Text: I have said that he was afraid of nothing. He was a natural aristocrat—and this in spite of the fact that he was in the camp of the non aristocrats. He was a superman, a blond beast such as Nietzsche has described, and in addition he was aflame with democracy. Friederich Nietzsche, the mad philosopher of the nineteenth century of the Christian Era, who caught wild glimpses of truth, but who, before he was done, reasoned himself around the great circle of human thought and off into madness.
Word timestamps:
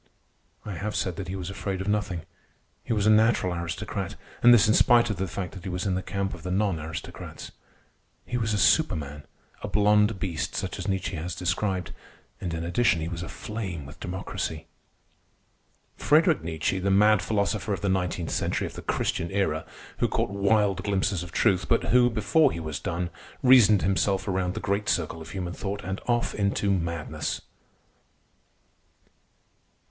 I 0.65 0.71
have 0.73 0.95
said 0.95 1.15
that 1.17 1.27
he 1.27 1.35
was 1.35 1.51
afraid 1.51 1.79
of 1.79 1.87
nothing. 1.87 2.23
He 2.83 2.91
was 2.91 3.05
a 3.05 3.09
natural 3.11 3.53
aristocrat—and 3.53 4.51
this 4.51 4.67
in 4.67 4.73
spite 4.73 5.11
of 5.11 5.17
the 5.17 5.27
fact 5.27 5.53
that 5.53 5.61
he 5.61 5.69
was 5.69 5.85
in 5.85 5.93
the 5.93 6.01
camp 6.01 6.33
of 6.33 6.41
the 6.41 6.49
non 6.49 6.79
aristocrats. 6.79 7.51
He 8.25 8.35
was 8.35 8.51
a 8.51 8.57
superman, 8.57 9.27
a 9.61 9.67
blond 9.67 10.19
beast 10.19 10.55
such 10.55 10.79
as 10.79 10.87
Nietzsche 10.87 11.17
has 11.17 11.35
described, 11.35 11.93
and 12.39 12.51
in 12.51 12.63
addition 12.63 12.99
he 12.99 13.07
was 13.09 13.21
aflame 13.21 13.85
with 13.85 13.99
democracy. 13.99 14.65
Friederich 15.97 16.41
Nietzsche, 16.41 16.79
the 16.79 16.89
mad 16.89 17.21
philosopher 17.21 17.71
of 17.71 17.81
the 17.81 17.87
nineteenth 17.87 18.31
century 18.31 18.65
of 18.65 18.73
the 18.73 18.81
Christian 18.81 19.29
Era, 19.29 19.67
who 19.99 20.07
caught 20.07 20.31
wild 20.31 20.83
glimpses 20.83 21.21
of 21.21 21.31
truth, 21.31 21.67
but 21.69 21.83
who, 21.93 22.09
before 22.09 22.51
he 22.51 22.59
was 22.59 22.79
done, 22.79 23.11
reasoned 23.43 23.83
himself 23.83 24.27
around 24.27 24.55
the 24.55 24.59
great 24.59 24.89
circle 24.89 25.21
of 25.21 25.29
human 25.29 25.53
thought 25.53 25.83
and 25.83 26.01
off 26.07 26.33
into 26.33 26.71
madness. 26.71 27.41